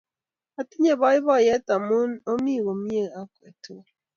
Atinye 0.59 0.93
poipoiyet 1.01 1.67
amun 1.75 2.11
omi 2.31 2.53
komnye 2.65 3.01
akwek 3.19 3.55
tukul 3.63 3.89